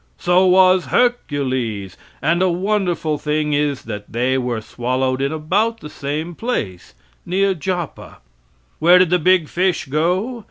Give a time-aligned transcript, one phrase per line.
[0.17, 5.91] So was Hercules, and a wonderful thing is that they were swallowed in about the
[5.91, 8.17] same place, near Joppa.
[8.79, 10.39] Where did the big fish go?